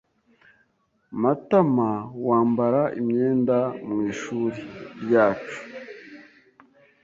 Matamawambara 1.21 2.81
imyenda 2.99 3.57
mwishuri 3.87 4.59
ryacu. 5.03 5.59